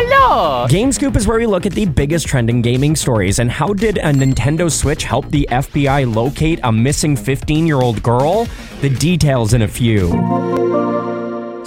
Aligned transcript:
Hello! 0.00 0.64
GameScoop 0.68 1.16
is 1.16 1.26
where 1.26 1.40
we 1.40 1.46
look 1.46 1.66
at 1.66 1.72
the 1.72 1.84
biggest 1.84 2.28
trending 2.28 2.62
gaming 2.62 2.94
stories 2.94 3.40
and 3.40 3.50
how 3.50 3.72
did 3.72 3.98
a 3.98 4.12
Nintendo 4.12 4.70
Switch 4.70 5.02
help 5.02 5.28
the 5.30 5.44
FBI 5.50 6.14
locate 6.14 6.60
a 6.62 6.70
missing 6.70 7.16
15 7.16 7.66
year 7.66 7.80
old 7.80 8.00
girl? 8.00 8.46
The 8.80 8.90
details 8.90 9.54
in 9.54 9.62
a 9.62 9.68
few. 9.68 10.67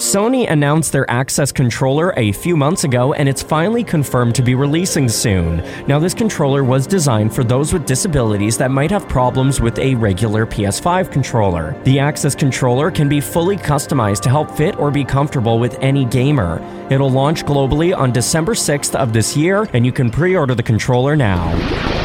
Sony 0.02 0.50
announced 0.50 0.92
their 0.92 1.08
Access 1.12 1.52
controller 1.52 2.12
a 2.18 2.32
few 2.32 2.58
months 2.58 2.86
ago, 2.86 3.14
and 3.14 3.30
it's 3.30 3.44
finally 3.44 3.84
confirmed 3.84 4.34
to 4.34 4.42
be 4.42 4.56
releasing 4.56 5.08
soon. 5.08 5.58
Now, 5.86 6.00
this 6.00 6.16
controller 6.16 6.64
was 6.64 6.88
designed 6.88 7.36
for 7.36 7.44
those 7.44 7.72
with 7.72 7.86
disabilities 7.86 8.58
that 8.58 8.72
might 8.72 8.90
have 8.90 9.08
problems 9.08 9.62
with 9.62 9.78
a 9.78 9.94
regular 9.94 10.48
PS5 10.48 11.12
controller. 11.12 11.80
The 11.84 12.00
Access 12.00 12.34
controller 12.34 12.90
can 12.90 13.10
be 13.10 13.22
fully 13.22 13.58
customized 13.58 14.22
to 14.22 14.30
help 14.30 14.50
fit 14.50 14.76
or 14.80 14.90
be 14.90 15.06
comfortable 15.06 15.60
with 15.60 15.78
any 15.82 16.06
gamer. 16.06 16.60
It'll 16.90 17.12
launch 17.12 17.46
globally 17.46 17.96
on 17.96 18.12
December 18.12 18.56
6th 18.56 18.96
of 18.96 19.14
this 19.14 19.38
year, 19.38 19.70
and 19.72 19.86
you 19.86 19.92
can 19.92 20.10
pre 20.10 20.36
order 20.36 20.56
the 20.56 20.64
controller 20.64 21.16
now. 21.16 22.01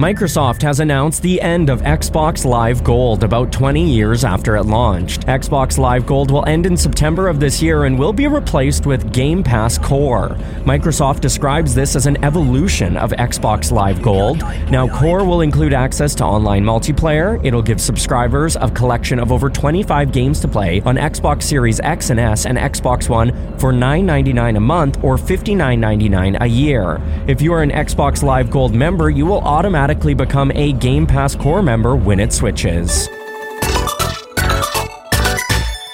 Microsoft 0.00 0.62
has 0.62 0.80
announced 0.80 1.20
the 1.20 1.38
end 1.42 1.68
of 1.68 1.82
Xbox 1.82 2.46
Live 2.46 2.82
Gold 2.82 3.22
about 3.22 3.52
20 3.52 3.84
years 3.84 4.24
after 4.24 4.56
it 4.56 4.64
launched. 4.64 5.26
Xbox 5.26 5.76
Live 5.76 6.06
Gold 6.06 6.30
will 6.30 6.42
end 6.46 6.64
in 6.64 6.74
September 6.74 7.28
of 7.28 7.38
this 7.38 7.60
year 7.60 7.84
and 7.84 7.98
will 7.98 8.14
be 8.14 8.26
replaced 8.26 8.86
with 8.86 9.12
Game 9.12 9.42
Pass 9.42 9.76
Core. 9.76 10.30
Microsoft 10.64 11.20
describes 11.20 11.74
this 11.74 11.96
as 11.96 12.06
an 12.06 12.16
evolution 12.24 12.96
of 12.96 13.10
Xbox 13.10 13.70
Live 13.72 14.00
Gold. 14.00 14.38
Now, 14.70 14.88
Core 14.88 15.22
will 15.22 15.42
include 15.42 15.74
access 15.74 16.14
to 16.14 16.24
online 16.24 16.64
multiplayer. 16.64 17.38
It'll 17.44 17.60
give 17.60 17.78
subscribers 17.78 18.56
a 18.56 18.70
collection 18.70 19.18
of 19.18 19.30
over 19.30 19.50
25 19.50 20.12
games 20.12 20.40
to 20.40 20.48
play 20.48 20.80
on 20.80 20.96
Xbox 20.96 21.42
Series 21.42 21.78
X 21.78 22.08
and 22.08 22.18
S 22.18 22.46
and 22.46 22.56
Xbox 22.56 23.10
One 23.10 23.32
for 23.58 23.70
$9.99 23.70 24.56
a 24.56 24.60
month 24.60 25.04
or 25.04 25.18
$59.99 25.18 26.38
a 26.40 26.46
year. 26.46 27.02
If 27.28 27.42
you 27.42 27.52
are 27.52 27.62
an 27.62 27.70
Xbox 27.70 28.22
Live 28.22 28.50
Gold 28.50 28.74
member, 28.74 29.10
you 29.10 29.26
will 29.26 29.42
automatically 29.42 29.89
automatically 29.90 30.14
become 30.14 30.52
a 30.54 30.72
Game 30.74 31.04
Pass 31.04 31.34
Core 31.34 31.62
member 31.62 31.96
when 31.96 32.20
it 32.20 32.32
switches. 32.32 33.08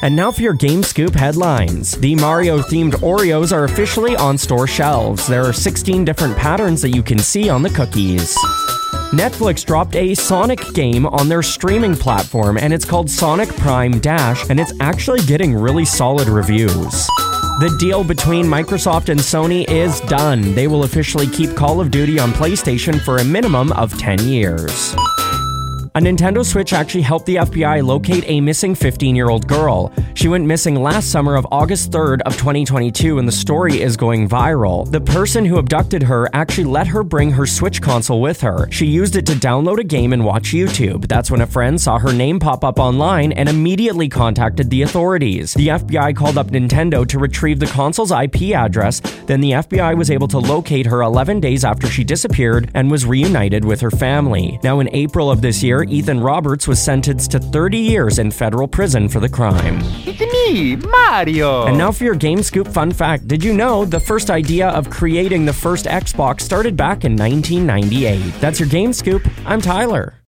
And 0.03 0.15
now 0.15 0.31
for 0.31 0.43
your 0.43 0.53
Game 0.53 0.83
Scoop 0.83 1.15
headlines. 1.15 1.93
The 1.93 2.15
Mario 2.17 2.59
themed 2.59 2.93
Oreos 2.97 3.53
are 3.53 3.65
officially 3.65 4.15
on 4.15 4.37
store 4.37 4.67
shelves. 4.67 5.27
There 5.27 5.45
are 5.45 5.53
16 5.53 6.05
different 6.05 6.37
patterns 6.37 6.83
that 6.83 6.95
you 6.95 7.03
can 7.03 7.19
see 7.19 7.49
on 7.49 7.63
the 7.63 7.71
cookies. 7.71 8.37
Netflix 9.13 9.65
dropped 9.65 9.97
a 9.97 10.15
Sonic 10.15 10.61
game 10.75 11.07
on 11.07 11.31
their 11.31 11.43
streaming 11.43 11.95
platform, 11.95 12.59
and 12.59 12.75
it's 12.75 12.85
called 12.85 13.09
Sonic 13.09 13.49
Prime 13.57 13.99
Dash, 14.01 14.51
and 14.51 14.61
it's 14.61 14.75
actually 14.81 15.21
getting 15.21 15.55
really 15.55 15.87
solid 15.87 16.29
reviews. 16.29 17.09
The 17.59 17.75
deal 17.79 18.05
between 18.05 18.45
Microsoft 18.45 19.09
and 19.09 19.19
Sony 19.19 19.69
is 19.71 20.01
done. 20.03 20.55
They 20.55 20.69
will 20.69 20.85
officially 20.85 21.27
keep 21.27 21.57
Call 21.57 21.81
of 21.81 21.91
Duty 21.91 22.19
on 22.19 22.33
PlayStation 22.33 23.01
for 23.03 23.17
a 23.17 23.25
minimum 23.25 23.73
of 23.73 23.99
10 23.99 24.21
years. 24.21 24.95
A 25.97 25.99
Nintendo 25.99 26.45
Switch 26.45 26.75
actually 26.75 27.01
helped 27.01 27.25
the 27.25 27.37
FBI 27.37 27.83
locate 27.83 28.23
a 28.27 28.39
missing 28.39 28.75
15 28.75 29.17
year 29.17 29.31
old 29.31 29.49
girl. 29.49 29.91
She 30.13 30.29
went 30.29 30.45
missing 30.45 30.75
last 30.75 31.11
summer 31.11 31.37
of 31.37 31.47
August 31.51 31.91
3rd 31.91 32.21
of 32.27 32.37
2022 32.37 33.19
and 33.19 33.27
the 33.27 33.33
story 33.33 33.81
is 33.81 33.97
going 33.97 34.29
viral. 34.29 34.91
The 34.91 35.01
person 35.01 35.47
who 35.47 35.57
abducted 35.57 36.03
her 36.03 36.29
actually 36.35 36.65
let 36.65 36.87
her 36.89 37.03
bring 37.03 37.31
her 37.31 37.47
Switch 37.47 37.81
console 37.81 38.21
with 38.21 38.43
her. 38.43 38.71
She 38.71 38.85
used 38.85 39.17
it 39.17 39.25
to 39.25 39.33
download 39.33 39.79
a 39.79 39.85
game 39.85 40.13
and 40.13 40.23
watch 40.23 40.53
YouTube. 40.53 41.09
That's 41.09 41.31
when 41.31 41.41
a 41.41 41.47
friend 41.47 41.81
saw 41.81 41.99
her 41.99 42.13
name 42.13 42.41
pop 42.41 42.63
up 42.63 42.79
online 42.79 43.33
and 43.33 43.49
immediately 43.49 44.11
contacted 44.11 44.69
the 44.69 44.83
authorities. 44.83 45.55
The 45.55 45.69
FBI 45.69 46.15
called 46.15 46.37
up 46.37 46.49
Nintendo 46.49 47.09
to 47.09 47.19
retrieve 47.19 47.59
the 47.59 47.69
console's 47.69 48.13
IP 48.13 48.55
address. 48.55 49.01
Then 49.25 49.41
the 49.41 49.53
FBI 49.53 49.97
was 49.97 50.11
able 50.11 50.29
to 50.29 50.39
locate 50.39 50.85
her 50.85 51.01
11 51.01 51.41
days 51.41 51.65
after 51.65 51.87
she 51.87 52.05
disappeared 52.05 52.71
and 52.75 52.91
was 52.91 53.07
reunited 53.07 53.65
with 53.65 53.81
her 53.81 53.91
family. 53.91 54.61
Now 54.63 54.81
in 54.81 54.91
April 54.93 55.31
of 55.31 55.41
this 55.41 55.63
year, 55.63 55.86
Ethan 55.89 56.21
Roberts 56.21 56.67
was 56.67 56.83
sentenced 56.83 57.31
to 57.31 57.39
30 57.39 57.79
years 57.79 58.19
in 58.19 58.31
federal 58.31 58.67
prison 58.67 59.09
for 59.09 59.21
the 59.21 59.29
crime. 59.29 59.79
It's 60.05 60.21
me, 60.21 60.77
Mario! 60.77 61.67
And 61.67 61.79
now 61.79 61.93
for 61.93 62.05
your 62.05 62.17
Game 62.17 62.43
Scoop 62.43 62.67
fun 62.69 62.91
fact. 62.93 63.29
Did 63.29 63.45
you 63.45 63.55
know 63.55 63.85
the 63.85 64.01
first 64.01 64.29
idea 64.29 64.69
of 64.69 64.91
creating 64.91 65.47
the 65.47 65.53
first 65.53 65.87
Xbox 65.87 66.41
started 66.41 66.77
back 66.77 67.05
in 67.05 67.17
1998? 67.17 68.41
That's 68.41 68.59
your 68.59 68.69
Game 68.69 68.93
Scoop. 68.93 69.27
I'm 69.45 69.61
Tyler. 69.61 70.17